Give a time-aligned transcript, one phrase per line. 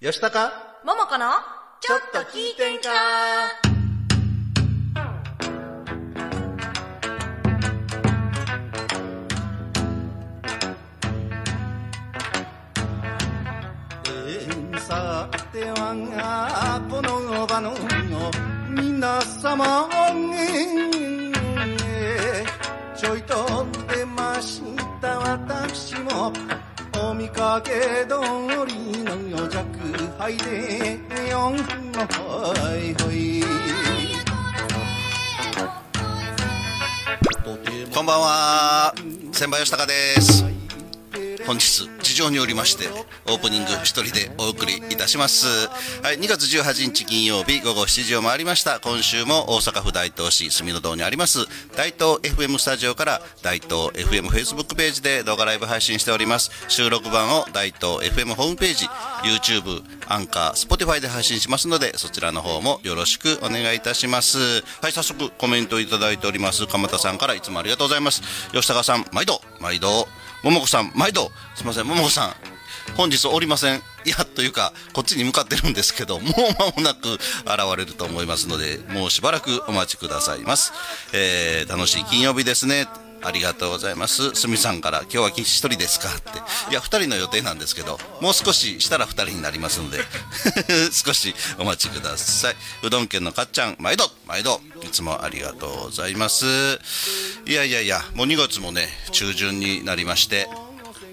[0.00, 1.26] よしたかももこの
[1.78, 2.88] ちょっと聞いてんか
[14.06, 17.74] えーさてはこの場の
[18.70, 19.86] 皆様
[20.34, 24.62] えーちょいと出まし
[25.02, 26.32] た私も。
[26.32, 26.59] お
[27.20, 27.70] 見かけ
[28.08, 28.16] 通
[28.66, 29.62] りの余弱
[30.18, 30.98] 敗で
[31.28, 33.44] よんほいほい。
[37.94, 38.94] こんばんは。
[39.32, 40.46] 千葉吉高です。
[41.46, 41.86] 本日
[42.20, 42.86] 事情によりまして
[43.28, 45.46] オープニング一人でお送りいたします。
[46.02, 48.78] はい2月18日金曜日午後7時を回りました。
[48.78, 56.50] 今週も大阪府大東市住の堂にあります大東 FM スタジオから大東 FM フェイスブックページで動画ライブ配信しております。
[56.68, 58.86] 収録版を大東 FM ホームページ
[59.24, 64.38] YouTube アンカー Spotify で配信しますのでそちらの方もよろしくお願いいたします。
[64.82, 68.20] はい早速コメントいただいております鎌田さんからいつもありがとうございます。
[68.52, 70.06] 吉高さん毎度毎度。
[70.42, 72.34] 桃子さん毎度すいません桃子さん
[72.96, 73.82] 本日おりません。
[74.04, 77.20] いやというかこっちに向かってるんですけどもう間もなく現
[77.76, 80.72] れると思いますのでもうしばらくお待ちくださいます、
[81.12, 83.09] えー楽しい金曜日ですね。
[83.22, 84.34] ありがとうございます。
[84.34, 86.08] すみさんから、今日は一人ですか？
[86.08, 86.38] って。
[86.70, 89.98] いや、二人の予定なんですけど、もう少ししたら二人になりますので、
[90.92, 92.56] 少しお待ちください。
[92.82, 96.46] うどん県のかっちゃん、毎度、毎度、いつもありがとうございます。
[97.46, 100.48] いやいやいや、もう2月もね、中旬になりまして、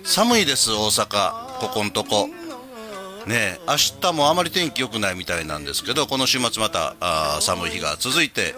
[0.03, 2.29] 寒いです、大阪、ここんとこ。
[3.25, 8.55] ね明日もあまり天気良くないみたいなんですけどこの週末またあー寒い日が続いて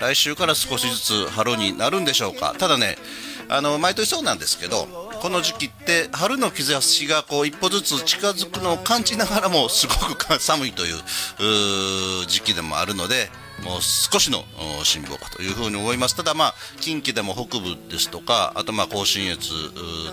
[0.00, 2.54] 来週から少しずつ春になるんでしょうか。
[2.58, 2.96] ただね
[3.48, 4.86] あの毎年そうなんですけど
[5.20, 13.30] この時期って春の兆しがこう一歩ずつ近づくのを感じながらもすごく寒いという時期でもあるので
[13.62, 14.44] もう少しの
[14.84, 16.16] 辛抱かというふうに思います。
[16.16, 19.40] ただまあ近畿でも北部ですとかあとまあ甲信越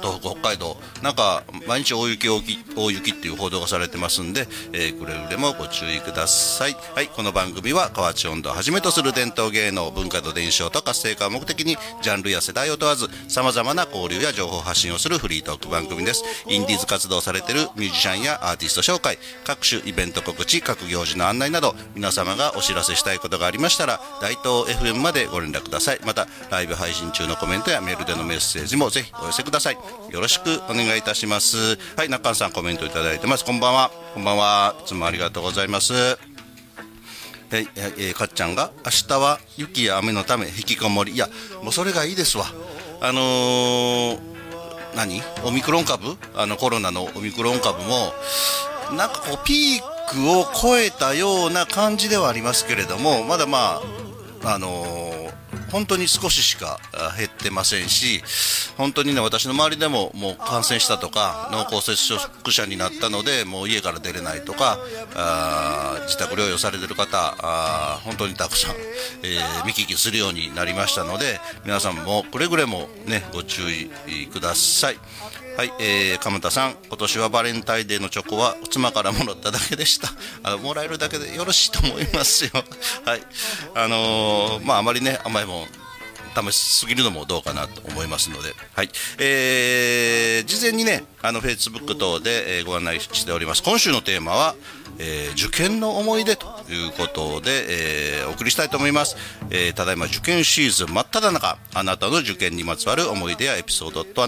[0.01, 6.75] 東北北海道なんか毎日大雪大雪っていう報道がされてますんで、えーくれぐれもご注意ください。
[6.95, 16.23] はいこの番組は河内音頭をはじめとする伝統芸能文化と伝承と活性化を目的にジャンルや世代を問わずさまざまな交流や情報発信をするフリートーク番組です。
[16.47, 25.99] インディーズ活動されてるミュージシャンやアーティスト紹介各種イベント告知各行事の案内など皆様がお知らせしたいことがありましたら大東 FM までご連絡ください。
[26.05, 29.77] またライブ配信中のコメントやメールでのメッセージもぜひお寄せください。
[30.09, 31.77] よろしくお願いいたします。
[31.95, 33.45] はい中さんコメントいただいてます。
[33.45, 33.91] こんばんは。
[34.13, 34.75] こんばんは。
[34.83, 35.93] いつもありがとうございます、
[37.51, 41.13] えーかっちゃんが明日は雪や雨のため引きこもり。
[41.13, 41.27] いや
[41.63, 42.45] もうそれがいいですわ。
[43.01, 44.19] あのー
[44.95, 45.21] 何？
[45.45, 46.17] オミクロン株？
[46.35, 48.13] あのコロナのオミクロン株も
[48.95, 53.81] なんかこうピークを超えたような感じではありますけれどもまだま
[54.43, 55.19] ああのー
[55.71, 56.79] 本当に少ししか
[57.17, 58.23] 減ってませんし
[58.77, 64.79] 本当にね私の周りでももう感染したとか濃厚接触者になったのでもう家から出れないとか
[65.15, 68.75] あ自宅療養されてる方あ本当にたくさん、
[69.23, 73.89] えー見聞きするようになりましたので皆さんもくれぐれもねご注意
[74.27, 74.97] ください。
[75.59, 80.07] はい、えー、鎌田さん、今年はバレンタインデーのチョコは妻からもらっただけでした。
[80.49, 82.51] あもらえるだけでよろしいと思いますよ。
[83.03, 83.21] はい、
[83.75, 85.67] あのーまああまりね甘いもん
[86.49, 94.55] 試しすぎるのもどうかなと思いますので、はいえー事前にねあのフェイスブック等で、えご案内しております今週のテーマは、
[94.99, 99.15] えー受験の思い出ということで、えーお送りしたいと思います、
[99.49, 104.19] えーただいま受験シーズン真っ只中あなたの受験にまつわる思い出やエピソードと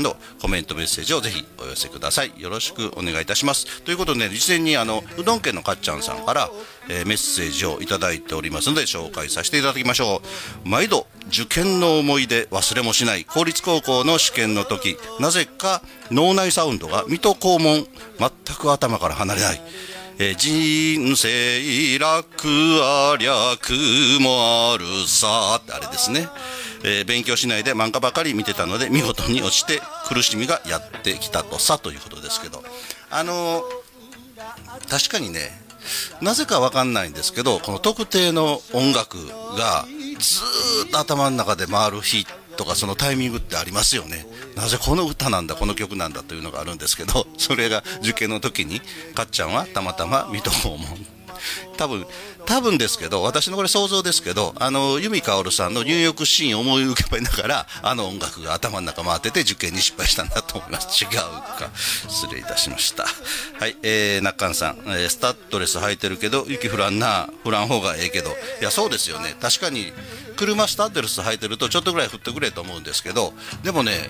[0.41, 2.31] コメントメッセージをぜひお寄せください。
[2.37, 3.81] よろしくお願いいたします。
[3.81, 6.49] ということで、ね、事前にあのうどん県のかっちゃんさんから、
[6.89, 10.21] えーメッセージをいただいておりますので紹介させていただきましょ
[10.65, 10.69] う。
[10.69, 19.61] 毎度受験の思い出忘れもしない公立高校の試験の時なぜか脳内サウンドが水戸黄門全く頭から離れない。
[20.37, 22.47] 人生楽
[22.83, 25.59] ありゃ苦もあるさ。
[25.61, 26.27] ってあれですね、
[26.83, 32.63] えー勉強しないで漫画ばかり見てたので見事に落ちて苦しみがやってきたとさということですけど。
[33.09, 33.63] あの
[34.89, 35.61] 確かにね
[36.21, 39.17] なぜかわかんないんですけどこの特定の音楽
[39.57, 39.85] が
[40.19, 44.23] ずっと頭の中で回る日ってとかそのタイミングってありますよね。
[44.55, 48.81] なぜこの歌なんだこの曲なんだというのがあるんですけど それが受験の時に
[49.15, 50.79] かっちゃんはたまたま水戸黄門
[51.75, 52.05] 多分
[52.45, 61.03] 多分ですけど私のこれ想像ですけどあの由美かおるさんの入浴シーンを思い浮かべながらあの音楽が頭の中回ってて受験に失敗したんだと思います。
[61.03, 61.71] 違うか。
[62.09, 63.05] 失礼いたしました。
[63.59, 67.29] はいえー、中間さん、えースタッドレス履いてるけど雪降らんな。
[67.43, 68.29] 降らん方がええけど。
[68.29, 69.35] いやそうですよね。
[69.39, 69.91] 確かに
[70.35, 73.33] 車スタッドレス履いてるとちょっとぐらい降ってくれと思うんですけど
[73.63, 74.09] でもね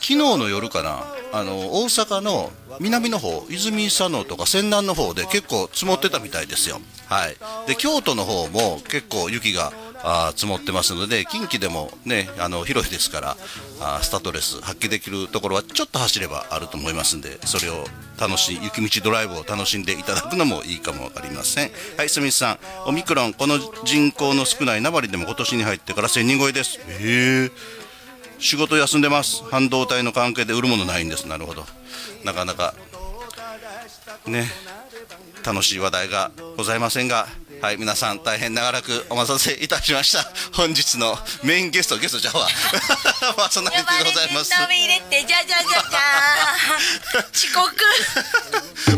[0.00, 2.50] 昨日の夜かなあの大阪の
[2.80, 6.80] 南の方泉佐野とか泉南の方で結構積もってたみたいですよ。
[7.06, 7.36] はい。
[7.66, 9.72] で京都の方も結構雪が
[10.04, 13.36] あ積もってますので近畿でもねあの広いですから
[13.80, 17.84] あスタッドレス発揮できるところはちょっと走ればあると思いますんでそれを
[18.20, 21.70] 楽しい雪道ドライブを楽しんでいただくのもいいかも分かりません。
[21.96, 26.78] はいスミスさんオミクロンこの人口の少ない名張でも今年に入ってから1000人超えです。
[26.78, 27.50] へえ
[28.38, 29.44] 仕事休んでます。
[29.44, 31.28] 半導体の関係で売るものないんです。
[31.28, 31.64] なるほど。
[32.24, 32.74] なかなか
[34.26, 34.46] ね。
[35.44, 37.26] 楽しい話題がございませんが
[37.62, 40.24] はい皆さん大変長らくお待たせいたしました。
[40.52, 42.48] 本日のメインゲストゲストじゃあわ。
[43.36, 44.52] パーソナリティでございます。
[44.52, 47.70] 入れてじゃじゃじゃじゃー 遅刻。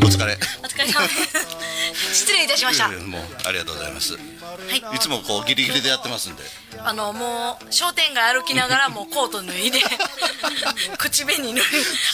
[0.07, 0.39] お疲れ。
[0.63, 2.25] お疲れ様です。
[2.25, 2.89] 失礼いたしました。
[2.89, 4.15] もうありがとうございます。
[4.15, 4.19] は
[4.93, 4.97] い。
[4.97, 6.43] いつもこうギリギリでやってますんで。
[6.79, 9.79] あのもう商店街歩きながらもうコート脱いで
[10.99, 11.65] 口紅塗る。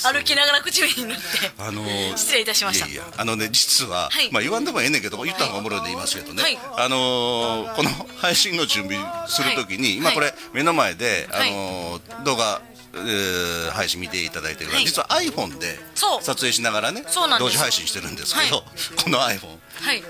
[0.02, 2.86] 歩きながら口紅塗ってあのー失礼いたしました。
[2.86, 4.30] いやいやあのね実は、はい。
[4.32, 6.58] まあ言わんでもええねんけど言った方がおもろいんで言いますけどね、はい。
[6.76, 8.98] あのーこの配信の準備
[9.28, 9.96] するときに、はい。
[9.96, 11.50] 今これ目の前で、はい。
[11.50, 12.60] あのー動画
[12.92, 14.86] えー配信見ていただいてるから、はい。
[14.86, 17.04] 実は iPhone で撮影しながらね
[17.38, 18.62] 同時配信してるんですけど、は
[19.02, 20.02] この iPhone はい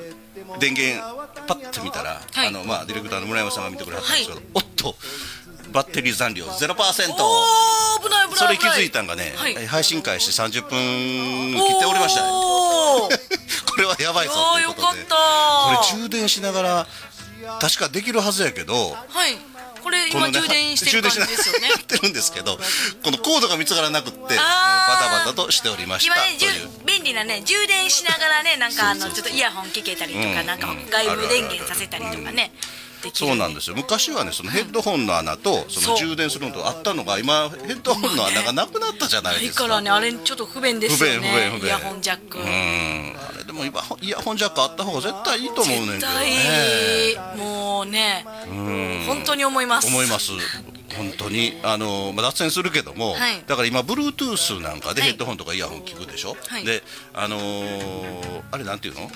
[0.58, 1.02] 電源
[1.46, 2.48] パッと見たら、はい。
[2.48, 4.94] あのまあ、ディレクターの村山さんが見てくれはったんですけど、おっと
[5.72, 7.14] バッテリー残量0%おー危ない
[8.02, 8.36] 危ない危ない。
[8.36, 9.66] それ気づいたんがね、はい。
[9.66, 12.28] 配信開始30分切っておりましたね。
[13.70, 15.02] これはやばいぞということで。
[15.04, 15.16] こ
[15.70, 16.86] れ充電しながら
[17.60, 19.36] 確かできるはずやけどはい
[19.82, 21.68] これ今充電してる感じですよね。
[21.68, 22.56] やってるんですけど
[23.02, 26.14] このコードが見つからなくってバタバタとしておりました
[26.86, 29.24] 便利なね充電しながらねなんかあのそうそうそう。
[29.24, 30.46] ちょっとイヤホン聞けたりとか、うん。
[30.46, 32.79] なんかうん外部電源させたりとかね、できるそう
[33.36, 33.48] な。
[33.48, 33.76] んですよ。
[33.76, 35.96] 昔はねそのヘッドホンの穴とそのそう。
[35.98, 39.64] 充電するのとあったのが今ヘッドホンの穴がなくなったじゃないですか。
[39.64, 41.28] からねあれちょっと不便ですよね。
[41.28, 41.66] 不便不便不便。
[41.66, 42.44] イヤホンジャック、うん。
[42.44, 46.36] あれでも今イヤホンジャックあった方が絶対いいと思うねんけ絶ど対ね
[47.36, 48.24] もうね。
[48.48, 49.04] うん。
[49.06, 49.88] 本当に思います。
[49.88, 50.32] 思います。
[50.96, 51.58] 本当に。
[51.62, 53.44] あの、まあ、脱線するけども、はい。
[53.46, 55.10] だから今 Bluetooth なんかではい。
[55.10, 56.64] ヘッドホンとかイヤホン聞くでしょ、はい。
[56.64, 56.82] で
[57.14, 59.10] あのーあれなんていうの？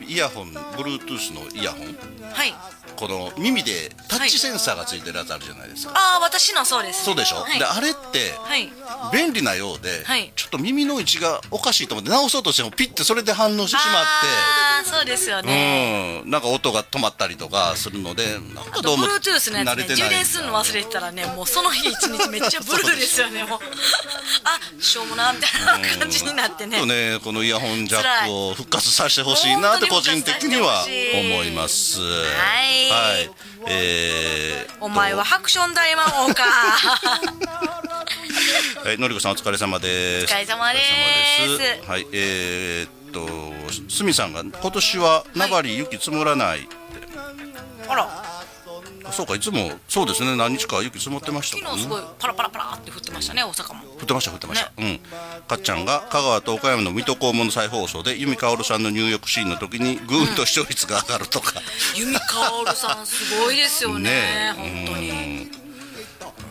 [0.00, 1.96] イイヤホン Bluetooth のイヤホン。
[2.32, 2.54] はい。
[2.96, 7.04] この耳でタッチセンサーがついてるやつあるじゃないですか、ああ私のそうです。
[7.04, 7.58] そうでしょ、はい。
[7.58, 8.72] であれってはい。
[9.12, 10.32] 便利なようで、はい。
[10.34, 13.88] ちょっと耳の位置がおかしいと思って直そうとしてもピッてそれで反応してしまって。
[13.92, 18.24] ああそうですよね、うん、なんか音が止まったりとかするので
[18.54, 23.58] なんかあとどうも Bluetooth のやつね充電するの忘れてたらねもうその日一日めっちゃブルーですよねもう。
[24.44, 26.84] あしょうもなみたいな感じになってね。
[26.86, 30.84] ねこのイヤホンジャックを復活させてほしいなって個人的には
[31.14, 32.00] 思います。
[32.00, 32.06] は
[32.64, 32.90] い。
[32.90, 33.30] はい。
[33.68, 36.44] えー、お前はハクション大魔王か。
[38.84, 40.32] はいのりこさんお疲れ様です。
[40.32, 41.90] お疲れ様です。
[41.90, 43.28] はいえー、っと
[43.90, 46.68] すみさんが今年は名張雪積もらないって、
[47.88, 48.35] あら
[49.12, 51.82] そうかいつもそうですね何日か雪積もってましたもんね。
[51.82, 53.84] 昨日すごいパラパラパラって降ってましたね大阪も。
[54.00, 54.98] 降ってました降ってました、うん。
[55.46, 61.60] かっちゃんが香川と岡山の水戸黄門の再放送で由美かおるさんの入浴シーンの時にぐーんと視聴率が上がるとか、
[61.94, 64.10] 由美かおるさんすごいですよね
[64.56, 65.50] ね本当に。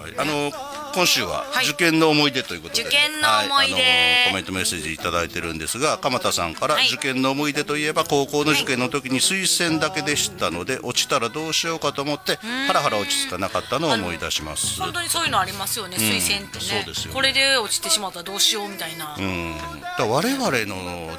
[0.02, 0.14] はい。
[0.18, 0.52] あの
[0.96, 1.66] 今週ははい。
[1.66, 3.74] 受験の思い出ということで、受験の思い出。
[3.74, 3.82] はい。
[3.82, 6.88] あのコメントメッセージいただいてるんですが鎌田さんから、はい。
[6.88, 12.38] 受験の思い出といえば高校の受験の時に推薦だけでしたので落ちたらどうしようかと思って
[12.68, 14.80] ハラハラ落ち着かなかったのを思い出します。
[14.80, 16.64] 本当にそういうのありますよね、推薦ってね。
[16.64, 19.56] そうですよこれで落ちてしまったらどうしようみたいな、うん、
[19.98, 21.12] だ我々の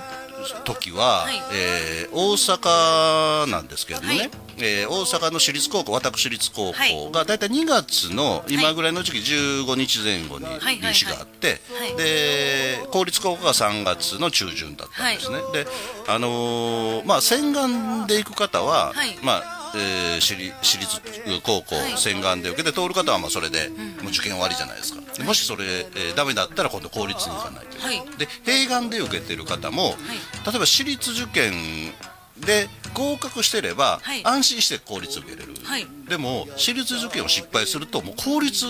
[0.64, 1.42] 時は、はい。
[1.52, 6.90] えー大阪なんですけれどもね、はいえー大阪の私立高校私立高はい。
[6.92, 11.96] 校が大体2月の今ぐらいの時期15日前後にはいはい入試があって、はい。
[11.96, 15.66] で公立高校が3月の中旬だったんですね、で
[16.08, 19.16] あのーまあ洗顔で行く方は、はい。
[19.22, 21.00] まあえー私立私立
[21.42, 21.98] 高校はい。
[21.98, 23.68] 洗顔で受けて通る方はまあそれで、
[24.02, 25.02] もう受験終わりじゃないですか。
[25.18, 27.78] でもしそれ、えーダメだったら今度公立に行かないと。
[27.86, 28.02] はい。
[28.18, 29.94] で併願で受けてる方も、
[30.46, 31.92] 例えば私立受験
[32.44, 34.24] で合格してれば、はい。
[34.24, 38.64] 安心して公立受けれる、はいでも私立受験を失敗するともう公立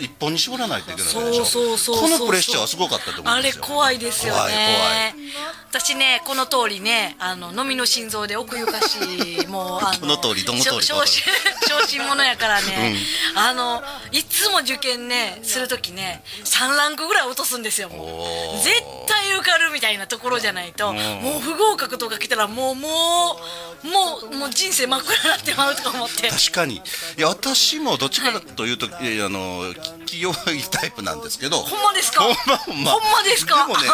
[0.00, 1.44] 一本に絞らないといけないでしょ。
[1.44, 3.64] そうそうこのプレッシャーはすごかったと思うんあれですよ。
[3.64, 4.38] 怖いですよね。
[4.38, 5.56] 怖い怖い。
[5.70, 11.24] 私ねこの通りねあの飲みの心臓で奥ゆかしいもう あこの通りどの通りしょ小心
[11.68, 12.96] 小心者やからね、
[13.34, 18.64] あのいつも受験ねする時ね3ランクぐらい落とすんですよもう。
[18.64, 23.38] 絶対受かるみたいなところじゃないともう不合格とか来たらもうも
[23.84, 26.28] うもうもう人生真っ暗になってまうとか思って。
[26.28, 26.75] 確かに
[27.16, 29.18] いや私もどっちかというと、い。
[29.18, 31.58] やあの気弱いタイプなんですけど。
[31.58, 32.22] ほんまですか？
[32.22, 32.90] ほんまほんま。
[32.92, 33.66] ほんまですか？
[33.66, 33.88] でもね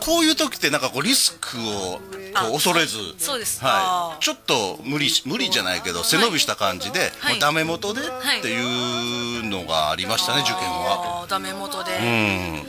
[0.00, 2.00] こういう時ってなんかこうリスクを
[2.34, 2.96] あこう恐れず。
[3.18, 3.60] そうです。
[3.64, 7.34] はい、ちょっと無理し無理じゃないけど背伸びした感じで、はい。
[7.34, 8.04] もうダメ元でい。
[8.04, 11.26] っていうのがありましたね、受験は。
[11.28, 11.98] ダメ元で、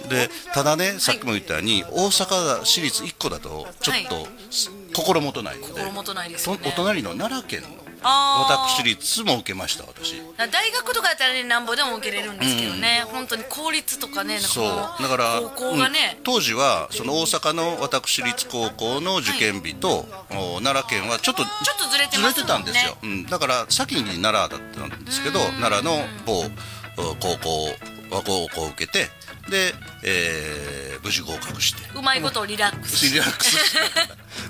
[0.03, 4.27] うん、でただねさっきも言ったように、大阪市立1個だとちょっと、
[4.95, 5.73] 心もとないので。
[5.73, 6.59] 心もとないですね。
[6.65, 7.69] お隣の奈良県の
[8.01, 10.21] 私立も受けました私。
[10.37, 14.65] 大学とかやったらねなんぼでも受けれるんですけどね、本当に公立とかねそう。
[14.65, 16.15] だから高校がね。
[16.17, 26.43] うん、当時はその大阪の私立高校の受験日と、お奈良県はちょっとちょっとずれてずれてたんですよ、うん、だから先に奈良だったんですけど奈良の某
[26.97, 27.65] お高校
[28.15, 29.07] は高校を受けて
[29.49, 31.81] で、えー無事合格して。
[31.97, 33.09] うまいことリラックス。
[33.09, 33.73] リラックス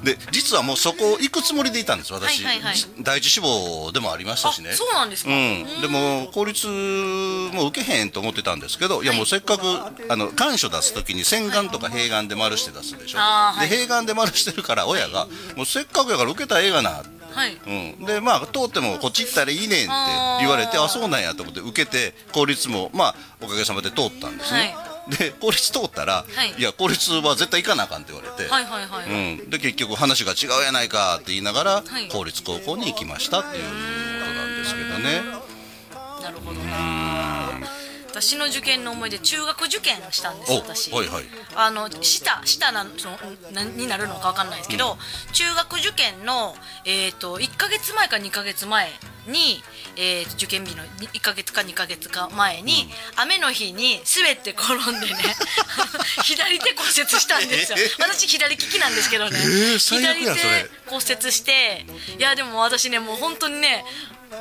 [0.03, 2.75] で実はもうそこ行くつもりでいたんです私、はいはいはい。
[3.03, 4.72] 第一志望でもありましたしね。
[4.72, 9.06] あそうなんですか、うん、でも公立も受けへんと思ってたんですけどい。
[9.06, 9.62] やもうせっかく
[10.10, 13.70] あの願書出す時に洗顔とか併願で丸して出すでしょ、はい。
[13.70, 17.03] で併願で丸してるから親がもうせっかくやから受けたらええがな。
[17.32, 17.58] はい。
[18.00, 19.94] うん、でまあ通ってもこっち行ったらいいねんって
[20.39, 20.84] 言われてあー。
[20.86, 24.75] あそうなんやと思って受けて公立もまあおかげさまで通ったんですね、
[25.10, 26.54] で公立通ったら、はい。
[26.58, 32.08] い、や公立は絶対行かなあかんって言われて、はいはいはい、うん、で結局話が違うやないかって言いながら、はい。
[32.10, 33.70] 公立高校に行きましたっていうこ
[34.25, 35.22] となんですけどね。
[36.22, 37.78] なるほどな
[38.21, 40.91] 私の受験の思い出中学受験したんですお私。
[40.91, 41.23] はいはい。
[41.55, 43.17] あの下下なその
[43.53, 44.97] なになるのかわかんないですけど、
[45.31, 46.53] 中学受験の、
[46.85, 48.89] えー、と1か月前か2か月前
[49.27, 49.63] に、
[49.95, 55.35] えー受験日の1か月か2か月か前に、雨の日に滑って転んでね
[56.23, 57.77] 左手骨折したんですよ。
[57.79, 58.01] えー？
[58.01, 61.85] 私左利きなんですけどね、ー最悪左手骨折して
[62.17, 63.85] いやでも私ねもう本当にね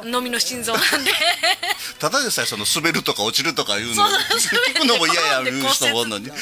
[0.05, 1.11] 飲みの心臓なんで。
[1.99, 6.27] ただでさえその滑るとか落ちるとかいうの聞くのも嫌や言う人もおんのに。
[6.27, 6.35] いや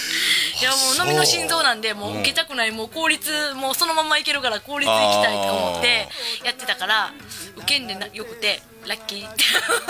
[0.71, 2.73] もう飲みの心臓なんでもう受けたくない。
[2.73, 6.09] もう公立もうそのままいけるから公立行きたいとか思って
[6.45, 7.13] やってたから
[7.57, 9.29] 受けんでなよくてラッキー。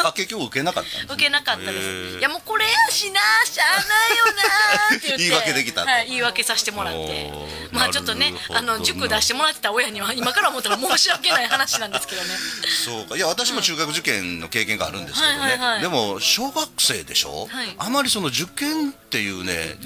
[0.04, 2.18] あ結局受けなかった受けなかったです。
[2.18, 5.88] いやもうこれやしなしゃあないよなーって 言い訳できたと。
[5.88, 7.32] はい、言い訳させてもらって。
[7.72, 12.28] まあちょっとねあの塾出してもらってた親には今から思ったら申し訳ない話なんですけどね。
[12.84, 13.16] そうか。
[13.16, 15.80] いや私も中学受験の経験があるんですけどね、はいはいはい。
[15.82, 17.74] でも小学生でしょ、はい。
[17.78, 19.76] あまりその受験っていうね、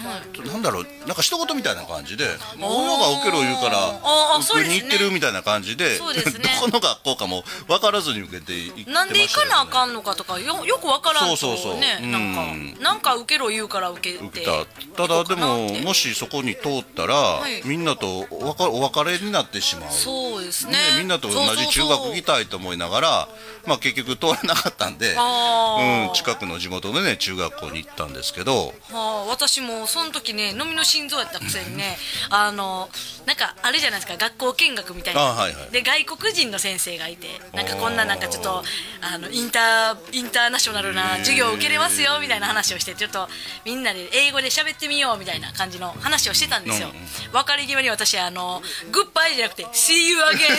[0.47, 2.25] なんだろうなんか一言みたいな感じで
[2.59, 5.99] 親が受けろ言うから受けに行ってるみたいな感じでね。
[6.61, 8.53] どこの学校かも分からずに受けて
[9.01, 11.81] なんで行かなあかんのかとかよよくわからんとそうそうそう。
[11.81, 12.83] ねなんかうん。
[12.83, 14.45] なんか受けろ言うから受けて。
[14.45, 15.07] た。
[15.07, 17.67] ただでももしそこに通ったら、い。
[17.67, 19.91] みんなとお別お別れになってしまう。
[19.91, 20.73] そうですね。
[20.73, 23.29] ね、みんなと同じ中学行きたいと思いながら
[23.67, 25.77] まあ、結局通らなかったんで、あ。
[25.79, 28.69] ーうん、近くの地元のね中学校に行ったんですけど。
[28.69, 31.97] はあ、私もその時ね飲みの心臓やったくせにね
[32.31, 32.89] あの
[33.27, 35.71] なんかあれじゃないですか学校見学みたいな、あはいはい。
[35.71, 38.63] で外国人の先生がいてなんかこんななんかちょっと
[39.01, 43.29] あのインターインターナショナルな授業を受けれますよみたいな話をしてちょっと
[43.65, 47.01] みんなで英語で喋ってみようみたいな感じの話をしてたんですよ、うんうん
[47.33, 50.57] 別れ際に私あのグッバイじゃなくて See you again って言っ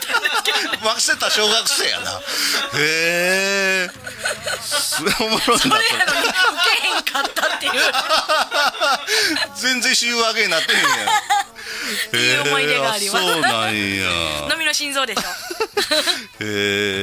[0.00, 0.56] てたんですけど。
[1.18, 2.10] た小学生やな。
[2.78, 3.88] へえ。
[4.60, 6.38] すおもろいなそれやのに受
[6.80, 7.72] けへんかったっていう。
[9.56, 11.08] 全然週上げになってへんやん。
[12.16, 13.24] いい思い出があります。
[13.24, 14.08] へえそうなんや。
[14.52, 15.22] 飲みの心臓でしょ。
[16.40, 16.44] え。
[16.44, 16.95] ー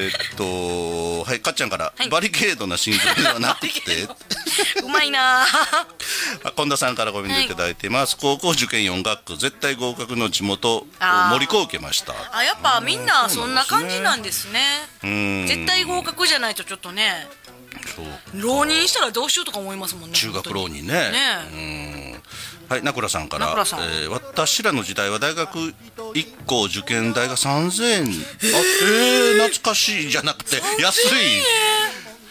[1.54, 2.10] っちゃんから、はい。
[2.10, 4.08] バリケードな心臓ではなくて。
[4.84, 5.46] うまいな
[6.56, 10.86] 近田 さんからごめんいただいてます、高校受験4学区絶対合格の地元
[11.32, 12.14] 森子を受けました。
[12.32, 14.88] あやっぱみんなそんな感じなんですね。
[15.04, 15.48] うん。
[15.48, 17.28] 絶対合格じゃないとちょっとね。
[18.34, 20.94] 浪人したらどうしようとか思いますもんね中学浪人ね。
[21.12, 22.03] ねうん
[22.74, 28.02] はい名倉さんからえー私らの時代は大学1校受験代が3000円。
[28.02, 31.44] あえー、懐かしいじゃなくて安い。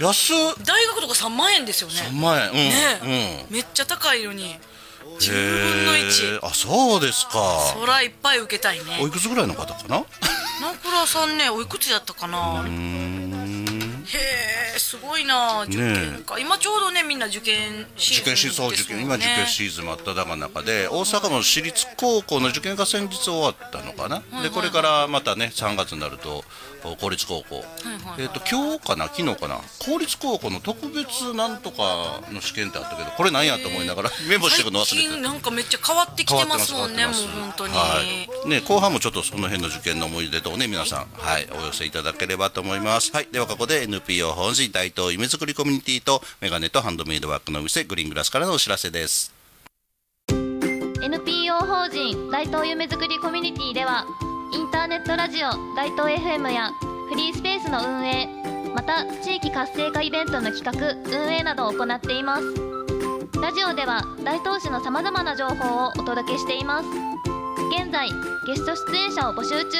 [0.00, 0.36] 安っ。
[0.64, 1.94] 大学とか3万円ですよね。
[1.94, 3.46] 3万円うん、ね。
[3.50, 4.44] めっちゃ高いのに。
[4.44, 4.72] うん
[5.18, 6.46] 10分のへ1ー。
[6.46, 7.32] あそうですか。
[7.78, 8.98] そらいっぱい受けたいね。
[9.00, 10.04] おいくつぐらいの方かな？
[10.60, 12.62] 名倉さんねおいくつやったかな？
[12.62, 13.21] うーん
[14.04, 26.44] へえすごいな受験か、今ちょうどねみんな受験シーズン受験シーズン、受験今受験シーズン真っ只中で大阪も私立高校の受験が先日終わったのかな、でこれからまたね3月になると
[27.00, 27.64] 公立高校、
[28.18, 29.60] えっ、と今日かな昨日かな。
[29.78, 34.90] 公立高校の特別なんとかの試験ってあったけどこれなんやと思いながらメモしてくの忘れて。
[34.90, 38.00] 最近なんかめっちゃ変わってきてますもんねもう本当に、は
[38.46, 43.12] い、ね後半もちょっとその辺の受験の思い出とね皆さんはいお寄せいただければと思います。
[43.12, 43.28] はい。
[43.30, 49.32] ではここで NPO 本陣大東夢作りコミュニティとメガネとハンドメイドワークのお店グリーングラスからのお知らせです。
[51.02, 54.06] NPO 法人大東夢作りコミュニティでは
[54.54, 56.70] インターネットラジオ大東 FM や
[57.08, 58.28] フリースペースの運営
[58.74, 62.44] また地域活性化イベントの企画運営などを行っています。
[63.42, 66.88] ラジオでは大東市のさまざまな情報をお届けしています。
[67.76, 68.08] 現在
[68.46, 69.78] ゲスト出演者を募集中。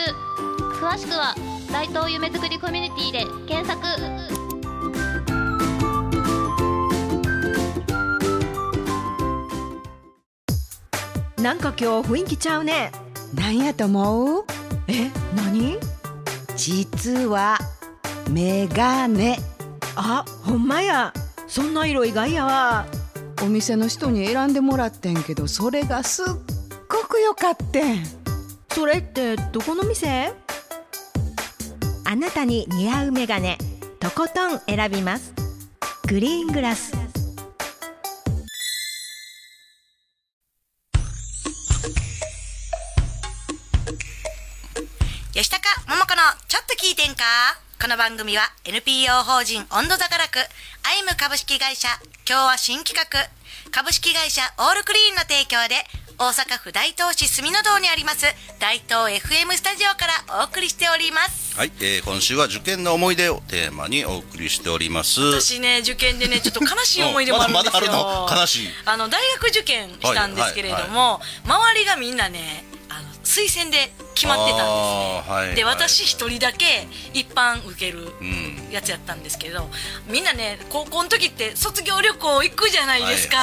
[0.83, 1.35] 詳しくは
[1.73, 3.81] 大東夢作りコミュニティで検索。
[11.43, 12.93] なんか今日雰囲気ちゃうね。
[13.35, 14.45] なんやと思う？
[14.87, 15.79] え何？
[16.57, 17.59] 実は
[18.31, 19.39] メガネ。
[19.97, 21.15] あほんまや。
[21.49, 22.85] そんな色意外やわ。
[23.43, 26.27] お店の人に選んでもらってんけどそれがすっ
[26.87, 28.05] ごく良かってん。
[28.69, 30.35] それってどこの店？
[32.13, 33.57] あなたに似合うメガネ
[33.99, 35.33] とことん選びます。
[36.07, 36.93] グリーングラス。
[45.33, 47.25] 吉高桃子のちょっと聞いてんか？
[47.81, 51.89] この番組は NPO 法人温度座がらくアイム株式会社
[52.29, 53.09] 今日は新企画。
[53.71, 55.77] 株式会社オールクリーンの提供で
[56.23, 58.27] 大阪府大東市住の堂にあります
[58.61, 61.59] 大東 FM スタジオからお送りしております。
[61.59, 65.21] はい、えー今週は受験の思い出をテーマにお送りしております。
[65.21, 67.73] 私ね受験でねちょっと悲しい思い出もあるんですよ。
[67.73, 68.41] まだまだあるの？
[68.41, 68.69] 悲しい。
[68.87, 72.65] あの大学受験したんですけれども、周りがみんなね
[73.33, 75.75] 推薦で決まってたんですね、はいではい。
[75.75, 78.63] 私一人だけ一般受けるうん。
[78.73, 79.69] やつやったんですけど
[80.11, 83.37] みんなね高校の時って卒業旅行行くじゃないですか、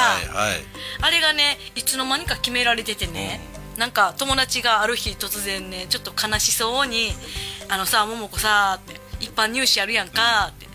[1.00, 3.40] あれがねいつの間にか決められててね、
[3.78, 7.12] なんか友達がある日突然ねちょっと悲しそうに
[7.70, 10.68] 「あのさ桃子さ」って「一般入試あるやんか」って。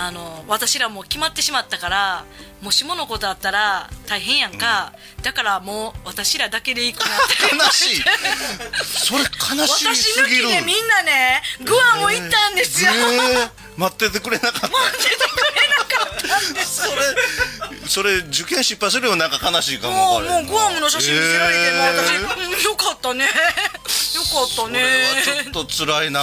[0.00, 2.24] あの私らもう決まってしまったから
[2.60, 4.92] もしものことあったら大変やんか、
[5.22, 7.08] だからもう私らだけで行くなっ
[7.50, 7.54] て。
[7.54, 8.02] 悲しい。
[8.82, 10.48] それ悲し私抜すぎる。
[10.48, 12.94] きでみんなねグアム行ったんですよ、え。
[12.94, 14.66] ー待っててくれなかった。
[14.66, 16.82] 出てくれなかったんです。
[16.82, 17.02] それ
[17.86, 21.70] それ受験失敗するよなんか悲しいかももうもうグアムの写真見せられて、え。
[21.70, 23.24] ー私うんよかったね。
[23.24, 26.20] よかったこねれはちょっと辛いな。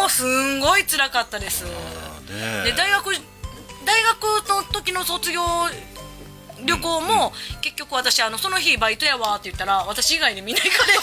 [0.00, 1.64] もうすんごい辛かったです。
[1.64, 1.70] ね
[2.64, 3.14] で大学
[3.86, 5.40] 大学の時の卒業
[6.64, 10.98] 旅行も、結局私あのその日バイトやわって言ったら私以外にみんな行かれて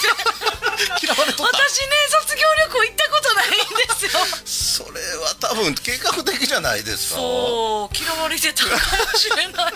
[1.06, 1.58] 嫌われとった。
[1.58, 4.10] 私ね卒業旅行行ったことないんで
[4.44, 4.86] すよ。
[4.86, 7.20] それは多分計画的じゃないですか。
[7.20, 9.74] そう嫌われてたかもしれない。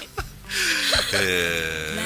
[1.13, 2.01] へえね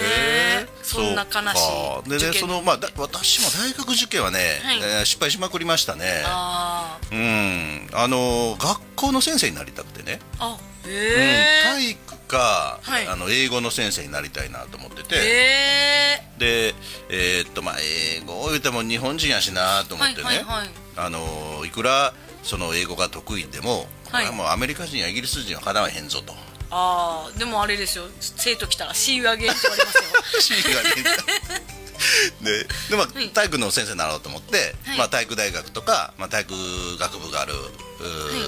[0.63, 4.79] えそんな悲しいで受験ねそのまあだ私も大学受験はね、はい。
[4.79, 6.23] えー失敗しまくりましたね。
[6.25, 7.15] あー。
[7.15, 7.89] うん。
[7.93, 13.07] あの学校の先生になりたくてね、あうんへ体育か、はい。
[13.07, 16.75] あの英語の先生になりたいなと思ってて、えへで
[17.09, 20.69] えーっとまあ英語を言うても日本人やしなと思ってね、はいはいはい。
[20.97, 22.13] あのいくら
[22.43, 26.33] その英語が得意でも、これはもうアメリカ人やイギリス人はかなわへんぞと。
[26.71, 28.05] ああでもあれですよ。
[28.19, 30.61] 生徒来たら「See you again」って言われますよ
[32.41, 33.29] でで、まあはい。
[33.29, 34.97] 体育の先生になろうと思って、はい。
[34.97, 36.53] まあ、体育大学とか、まあ、体育
[36.99, 37.53] 学部がある、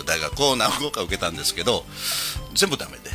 [0.05, 1.85] 大学を何校か受けたんですけど
[2.55, 3.13] 全部ダメで,、でね、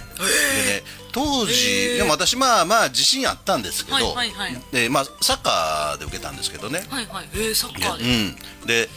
[1.11, 4.63] 当時、でも私まあまあ自信あったんですけど、はいはいはい。
[4.73, 7.29] でまあ、サッカーで受けたんですけどね、はいはい。
[7.35, 8.07] えー、サッでカーで、う
[8.65, 8.89] ん、で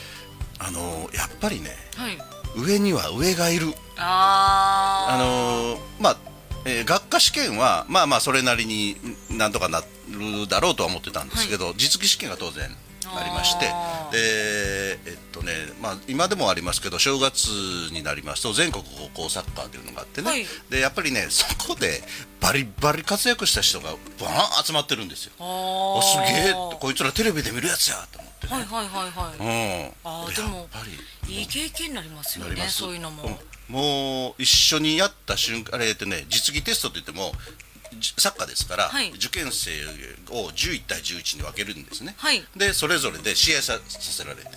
[0.60, 2.18] あのやっぱりねはい。
[2.56, 3.74] 上には上がいる。
[3.98, 5.16] あー。
[5.16, 6.18] あのーまあ、
[6.66, 8.98] えー学科試験はまあまあそれなりに
[9.34, 12.70] んなんとかなるだろうとは思ってたんですけど、実技試験が当然
[13.14, 13.66] ありまして
[14.12, 17.48] でえっとねまあ今でもありますけど正月
[17.92, 20.46] になりますと全国高校サッカーというのがあってね、はい。
[20.70, 22.02] でやっぱりねそこで
[22.40, 25.34] バリバリ活躍した人がバーン集まってるんですよ。
[25.40, 29.86] あすげえこいつらテレビで見るやつやと思って、はいはいはいはい。
[29.86, 30.68] うん、あでも
[31.28, 33.36] いい経験になりますよねそういうのも、うん
[33.72, 37.71] もう一緒にやった瞬間あれってね実技テストって言ってもじ
[38.18, 39.12] サッカーですから、はい。
[39.12, 39.72] 受験生
[40.32, 42.44] を11対11に分けるんですね、はい。
[42.56, 44.50] でそれぞれで試合ささせられて。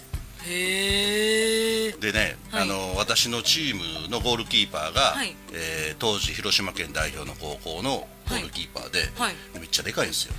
[0.47, 2.63] へえでね、はい。
[2.63, 5.35] あの私のチームのゴールキーパーが、はい。
[5.53, 9.35] えー当時広島県代表の高校のゴールキーパーで、はい。
[9.59, 10.35] めっちゃでかいんですよ、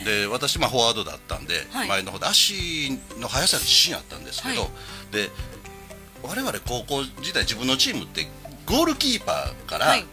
[0.00, 0.04] うん。
[0.04, 1.88] で私、まあ、フォワードだったんで、はい。
[1.88, 4.70] 前の方で足の速さに自信あったんですけど、はい。
[5.12, 5.30] で
[6.22, 8.26] 我々高校時代自分のチームって
[8.64, 10.04] ゴールキーパーから、はい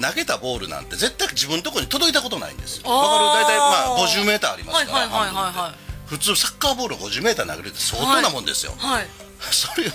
[0.00, 2.88] 投げたボールなんて絶対自分のところに届いたことないんですよ。
[2.90, 3.24] わかる？
[3.44, 8.74] 大体まあ50メーターありますから、はいはいはいはいはいで普通サッカーボールを50メーター投げるって相当なもんですよ。
[8.78, 9.06] はい
[9.50, 9.94] それをね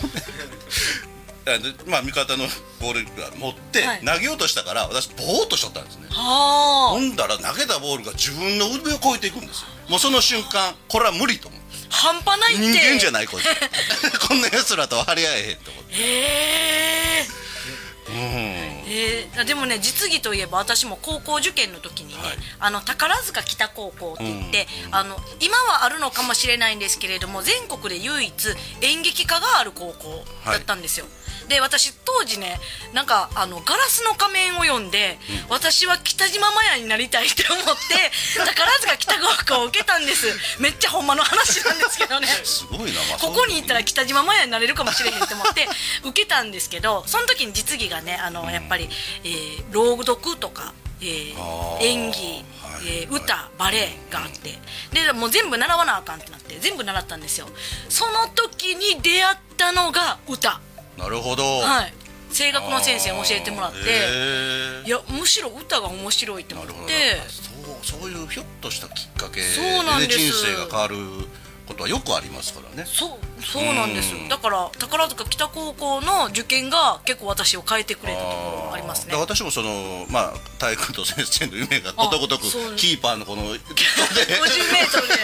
[1.85, 2.45] まあ味方の
[2.81, 6.07] ボールが持ってはい投げようとしたから私ボーっとしちゃったんですね。
[6.09, 9.67] はほんだら投げたボールが自分の腕を越えていくんですよ。
[9.87, 11.61] もうその瞬間これは無理と思う。
[11.89, 13.47] あ半端ないって人間じゃないこいつ。
[14.27, 15.93] こんな奴らとは張り合えへんと思って。
[15.95, 15.99] へ
[17.21, 17.27] え
[18.09, 18.15] うん
[18.89, 22.37] えー、でもね実技といえば私も高校受験の時にね、はい。
[22.59, 28.33] あの宝塚北高校って言って、あの今はあるのかもしれないんですけれども全国で唯一
[28.81, 31.05] 演劇科がある高校だったんですよ、
[31.47, 32.59] で私当時ね
[32.93, 35.17] なんかあのガラスの仮面を読んで、
[35.49, 38.11] 私は北島麻也になりたいって思って
[38.45, 40.27] 宝塚北高校を受けたんです。
[40.59, 42.27] めっちゃほんまの話なんですけどね。
[42.43, 43.01] すごいな。
[43.03, 45.67] まあここに行ったら北島麻也になれるかもしれへんと思って
[46.03, 48.89] 受けたんですけどその時に実技がねあのやっぱり、
[49.23, 52.17] えー朗読とか、えー演技、
[52.61, 52.87] はい。
[52.87, 54.57] えー歌バレエがあって。
[54.91, 57.49] でもう全部習わなあかんってなって全部習ったんですよ。
[57.89, 60.59] その時に出会ったのが歌
[60.97, 61.43] なるほど。
[61.43, 61.93] はい。
[62.33, 64.87] 声楽の先生に教えてもらってへー。
[64.87, 66.73] いやむしろ歌が面白いって思って。
[67.83, 70.17] そうそういうひょっとしたきっかけでそうなんです。
[70.17, 70.95] 人生が変わる
[71.67, 72.85] ことはよくありますからね。
[72.87, 74.29] そうそうなんですうん。
[74.29, 79.15] だから宝塚北高校の受験が結構私を変えてくれたところがありますね。
[79.15, 82.43] 私もそのまあ体育の先生の夢がことごとく
[82.75, 83.57] キーパーのこの 50
[84.71, 85.17] メートルで。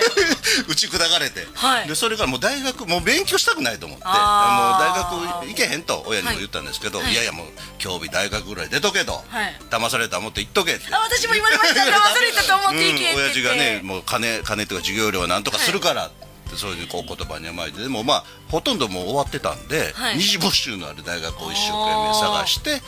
[0.67, 1.87] 打ち砕かれて、はい。
[1.87, 7.13] でそれからもう大学もう勉強したくないと思ってもう大学行けへんと親にも言ったんですけど、はい。
[7.13, 7.47] い、やいやもう
[7.83, 9.55] 今日日大学ぐらい出とけと、はい。
[9.69, 10.93] 騙されたらもっと言っとけって。
[10.93, 11.81] あ私も言われました。
[11.81, 16.22] 騙されたと思っていけってうん、親父がねもう金金とか授業料はなんとかするからって、
[16.57, 20.17] そういうこう言葉に甘えてでもまあほとんどもう終わってたんで、はい。
[20.17, 22.81] 二次募集のある大学を一生懸命探して、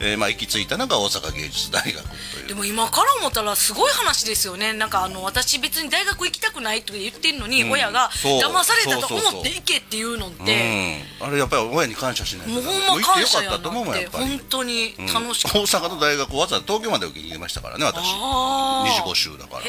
[0.00, 2.48] えーまあ、行き着いたのが大阪芸術大学という。
[2.48, 4.72] でも今から思ったらすごい話ですよね。
[4.72, 7.70] なんかあの私別に大学行きたくないって言ってるのに、うん。
[7.70, 11.02] 親が騙されたと思って行けっていうのって。
[11.20, 14.94] うん、あれやっぱり親に感謝しないともうほんま感謝やな行って本当に。
[14.98, 15.06] うん。
[15.06, 18.02] 楽しかっ大阪の大学わざわざ東京まで受けに行きましたからね私。
[18.02, 19.62] 二次募集だから。
[19.62, 19.68] た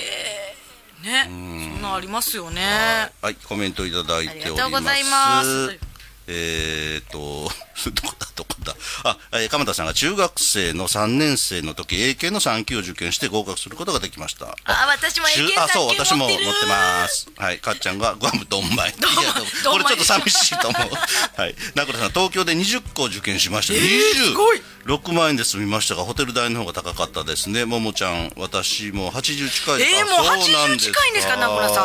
[1.04, 1.26] ね。
[1.26, 3.12] そんなんありますよね。
[3.22, 3.36] はい。
[3.36, 4.46] コメントいただいております。
[4.46, 5.93] ありがとうございます
[6.28, 7.52] えー、っ と
[7.92, 8.76] どこだどこだ。
[9.04, 14.56] あ、えー、鎌田さんが中学生の3年生の時英検の3級を受験して合格することができました。
[14.66, 17.28] あ私も英検中あそう3級私も持ってます。
[17.36, 18.94] はいかっちゃんがグアムドンマイ。
[18.94, 20.82] これちょっと寂しいと思う。
[21.40, 21.56] はい。
[21.76, 24.62] 名倉さん東京で20個受験しました、えーすごい。
[24.86, 27.66] 26万円で済みましたがホテル代の方が高かったですね。
[27.66, 31.82] ももちゃん私も80近いえーあもうそうなん80近いんですか名倉さ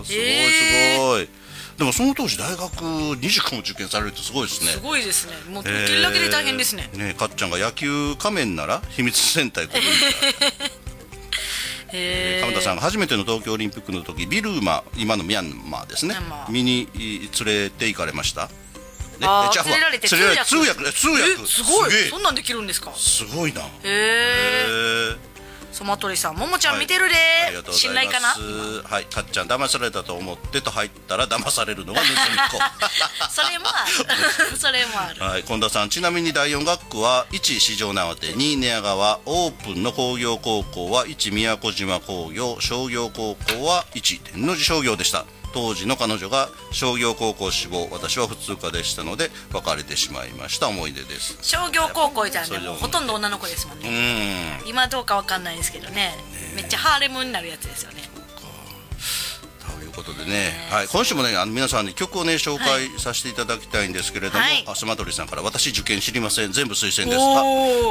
[0.00, 0.04] ん。
[0.04, 1.28] すごいえーすごい、
[1.80, 4.70] でもその当時大学20個も受験されるってすごいですね。
[4.72, 5.32] すごいですね。
[5.50, 6.90] もう受けるだけで大変ですね。
[6.92, 9.84] えーねかっちゃんが野球仮面なら秘密戦隊ここに
[11.98, 16.16] へ鎌田さんが初めての東京オリンピックの時ビルマ今のミャンマーですね。
[16.50, 18.50] 見にい連れて行かれました。
[19.18, 21.22] ねあ連れられて連れられ通訳え通訳。
[21.42, 21.92] えすごい。
[22.10, 22.92] そんなんできるんですか？
[22.94, 23.62] すごいな。
[23.62, 25.16] へえ
[25.72, 27.14] ソマトリさんももちゃん見てるで、
[27.46, 28.28] ありがとうござい信頼かな？
[28.28, 29.04] はい。
[29.06, 32.16] かっちゃん騙されたと思ってと入ったら騙されるのが盗みっ
[33.30, 33.84] それもあ
[34.50, 34.56] る。
[34.58, 35.16] それもある。
[35.16, 35.44] 子はい。
[35.44, 50.68] 近田さんちなみに第4学区は1市場縄手2寝屋川オープンの工業高校は1宮古島工業商業高校は1天王寺商業でした当時の彼女が商業高校志望私は普通科でしたので別れてしまいました。
[50.68, 51.38] 思い出です。
[51.42, 54.68] 商業高校じゃんでもほとんど女の子ですもんうねん。
[54.68, 56.14] 今どうかわかんないですけどね。
[56.54, 58.08] めっちゃハーレムになるやつですよね。
[59.78, 64.64] ということでね、はい、今週もねあの皆さんに曲をね紹介させていただきたいんですけれども、はい。
[64.66, 66.52] あスマトリさんから私受験知りません。
[66.52, 67.22] 全部推薦です。
[67.22, 67.42] あ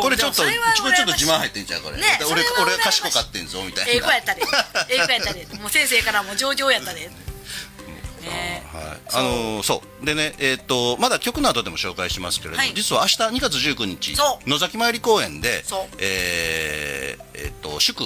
[0.02, 3.92] これちょっとちょっと自慢入ってんちゃうこれ、ねそ俺俺賢かってんぞみたいな。
[3.92, 4.42] 英語やったで
[4.90, 7.10] 英語やったでもう先生からも上々やったで
[9.14, 10.06] あのーそう。
[10.06, 12.74] でねえっ、とまだ曲の後でも紹介しますけれども、はい。
[12.74, 15.80] 実は明日2月19日野崎参り公園でそう。
[16.00, 18.04] えーえっ、と祝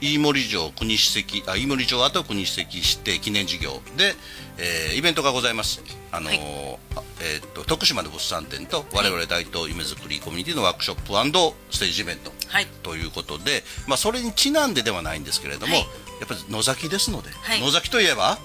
[0.00, 4.14] 飯森城国史跡あ飯森城跡国史跡指定記念事業で、
[4.58, 5.82] えーイベントがございます。
[6.10, 12.66] あのーあえー、と徳島の物産展と我々大東夢作りコミュニティのワークショップステージイベントはい。
[12.82, 15.82] ということで、まあ、それにちなんでではないんですけれども、はい。
[16.20, 17.60] やっぱり野崎ですので、はい。
[17.60, 18.38] 野崎といえば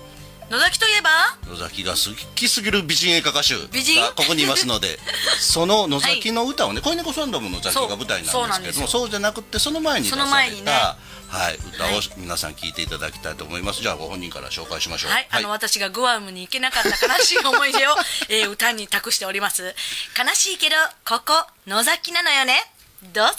[0.50, 1.10] 野崎といえば？
[1.52, 4.02] 野崎が好きすぎる美人演歌歌手美人？
[4.02, 5.00] がここにいますので
[5.40, 10.98] その野崎の歌をね「恋猫サンドも野崎が舞台なんですけどもそうじゃなくてその前に出された
[11.30, 13.82] はい、歌を皆さん聞いていただきたいと思います。
[13.82, 15.12] じゃあご本人から紹介しましょう。
[15.12, 17.98] はい、あの私がグアムに行けなかった悲しい思い出を、
[18.30, 19.76] えー歌に託しております。
[20.18, 22.72] 悲しいけどここ野崎なのよね。
[23.14, 23.34] どうぞ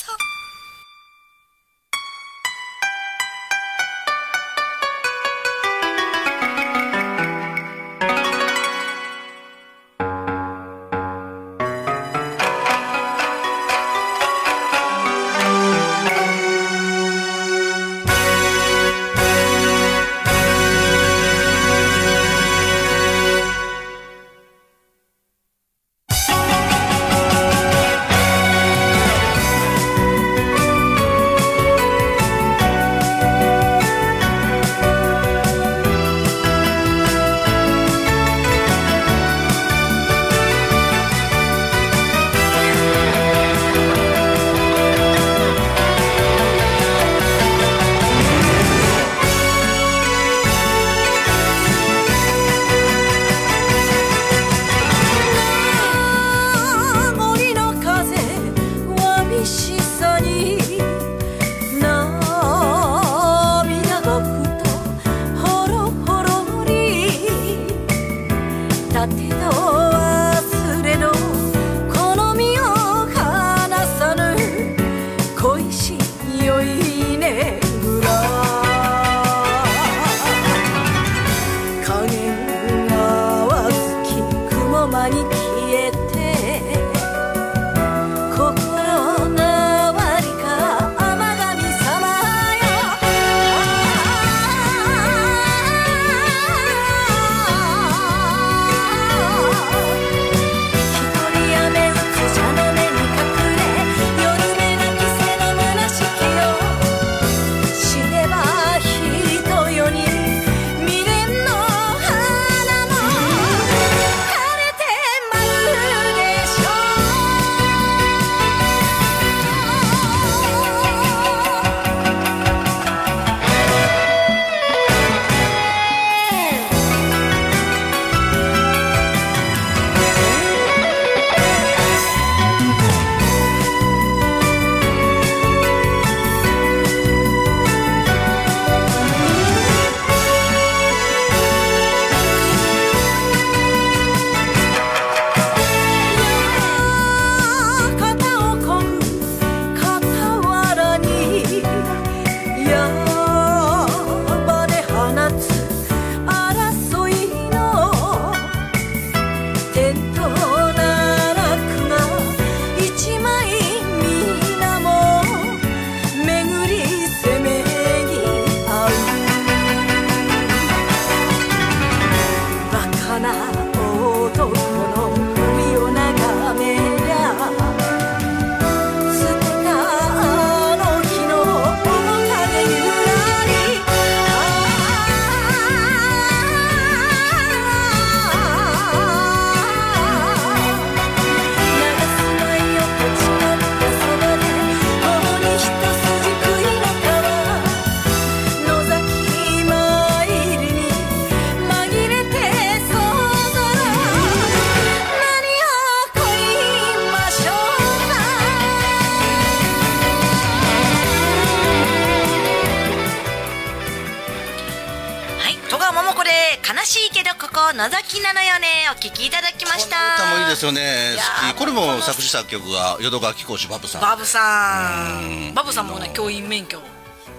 [219.08, 219.96] よねお聞きいただきました。
[220.14, 221.16] 歌もいいですよね。
[221.50, 224.02] 好きこれも作詞作曲が淀川貴公子バブさん。
[224.02, 225.48] バブさうん。
[225.50, 226.80] んバブさんもね教員免許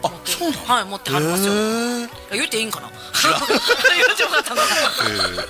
[0.03, 0.63] あそうなの？
[0.65, 1.53] はい持ってはりますよ。
[1.53, 2.09] へー。
[2.33, 2.89] 言っていいんかな？
[2.89, 4.61] 言ってよかったな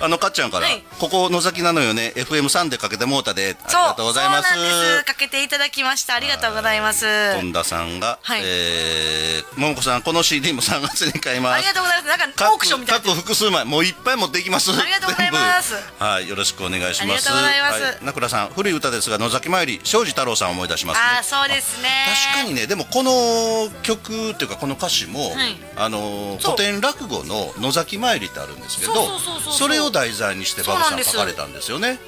[0.02, 0.82] あのかっちゃんから、はい。
[0.98, 2.12] ここ野崎なのよね。
[2.16, 3.56] FM3 でかけてもうたで。
[3.62, 4.52] ありがとうございます。
[4.52, 5.04] そうなんです。
[5.04, 6.14] かけていただきました。
[6.14, 7.06] ありがとうございます。
[7.34, 8.42] 本田さんが、はい。
[8.44, 11.54] えー、桃子さんこの CD も3月に買います。
[11.54, 12.18] ありがとうございます。
[12.18, 13.14] なんかオークションみたいな。
[13.14, 14.72] 複数枚もういっぱい持っていきます。
[14.72, 15.74] ありがとうございます。
[15.98, 17.02] はいよろしくお願いします。
[17.02, 17.82] ありがとうございます。
[17.82, 21.02] は名倉さん古い歌ですが野崎参り庄司太郎さんを思い出しますね。
[21.18, 21.88] あーそうですね。
[22.34, 22.66] 確かにね。
[22.66, 25.56] でもこの曲っていうかこの歌詞も、はい。
[25.76, 31.98] あの古典落語の野崎参りってあるんですけどそれを題材にしてバブさん書かれたんですよね。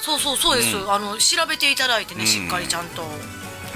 [0.00, 3.02] そうそうそうです、あの調べていただいてねしっかりちゃんと、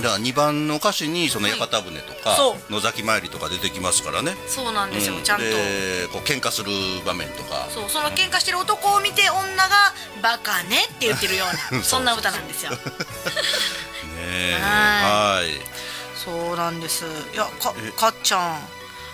[0.02, 4.36] だから2番の歌詞にその屋形船とか、そう野崎参りとか出てきますからね。
[4.46, 5.22] そうなんですよ、うん。
[5.22, 5.44] ちゃんと。
[5.44, 6.70] でこう喧嘩する
[7.04, 7.68] 場面とか。
[7.70, 12.70] そうその喧嘩してる男を見て女が「バカね」って言ってるような そんな歌なんですよ。
[14.20, 15.80] ねはい
[16.24, 17.06] そうなんです。
[17.32, 17.90] いやかえ。
[17.92, 18.60] かっちゃん。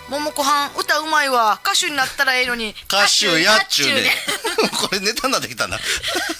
[0.09, 1.57] 桃子はん歌うまいわ。
[1.63, 2.75] 歌手になったらええのに。
[2.85, 4.09] 歌手やっちゅうね
[4.77, 5.77] これネタになってきたな。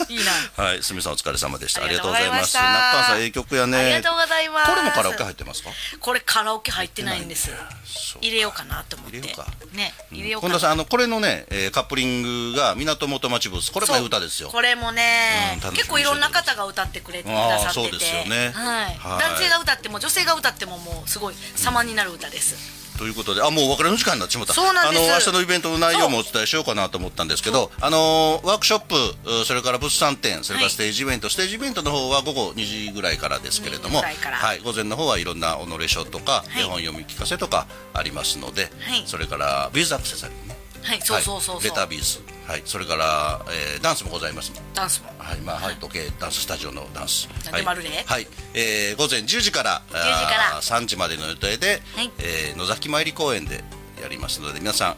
[0.10, 0.32] いいな。
[0.64, 1.82] はいすみさんお疲れ様でした。
[1.82, 3.78] あありりがとうございますがとうございました中川さんええ曲やね。
[3.78, 4.70] ありがとうございます。
[4.72, 5.70] これもカラオケ入ってますか？
[6.00, 7.48] これカラオケ入ってないんです
[7.86, 9.18] そう入れようかなと思って。
[9.18, 9.52] 入れようか。
[9.74, 10.54] ね入れようかな。
[10.54, 13.72] 本田さんあのこれのね、えーカップリングが港元町ブース。
[13.72, 14.50] これもええ歌ですよ。
[14.50, 18.52] これもね、うん楽しみに結構いろんな方が歌ってくれてくださっててあーそうですよね。
[18.52, 18.86] はい。
[18.86, 19.20] はい。
[19.20, 22.56] 男性が歌っても女性が歌ってももうすごい様になる歌です、
[22.98, 24.54] ということであもうお別れの時間になってしまった。
[24.54, 25.04] そうなんです。
[25.04, 36.62] あの明日のイベントの内容もお伝えしようかなと思ったんですけどあのワークショップうそれから物産展それからステージイベント、ステージイベントの方は午後2時ぐらいからですけれども、2時ぐらいからはい、午前の方はいろんな己書とか、い。
[36.62, 39.04] 絵本読み聞かせとかありますので、はい。
[39.06, 44.54] それからビーズアクセサリーねはいそうそうそうレタービーズ、はい、それから、えーダンスもございます。
[44.74, 45.10] ダンスも。
[45.18, 47.28] はい、まあ、はい、時計ダンススタジオのダンス。
[47.52, 47.74] はい、は
[48.20, 48.28] い。
[48.54, 50.02] えー午前10時から、10時か
[50.38, 50.58] ら。
[50.58, 52.12] あー3時までの予定で、はい。
[52.20, 53.64] えー野崎参り公園で
[54.02, 54.96] やりますので、皆さん。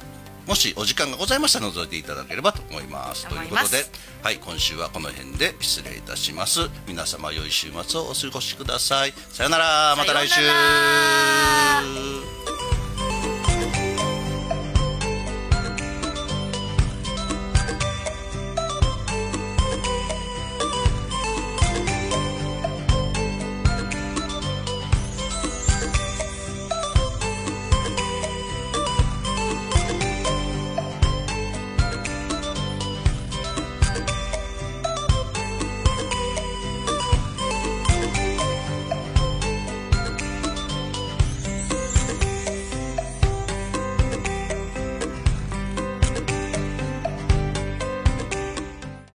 [0.50, 3.28] もしお時間がございましたら覗いていただければと思います。
[3.28, 3.86] と思いうことで、
[4.24, 6.62] はい、今週はこの辺で失礼いたします。
[6.88, 9.14] 皆様良い週末をお過ごしください。
[9.32, 10.42] さよなら、また来週。